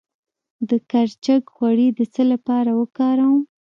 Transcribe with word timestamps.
د 0.69 0.71
کرچک 0.91 1.43
غوړي 1.55 1.87
د 1.97 1.99
څه 2.13 2.23
لپاره 2.31 2.71
وکاروم؟ 2.79 3.41